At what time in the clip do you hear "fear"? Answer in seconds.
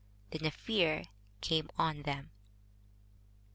0.49-1.03